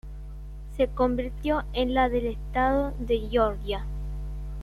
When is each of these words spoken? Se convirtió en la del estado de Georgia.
Se 0.77 0.87
convirtió 0.87 1.61
en 1.73 1.93
la 1.93 2.09
del 2.09 2.25
estado 2.25 2.95
de 2.97 3.19
Georgia. 3.29 3.85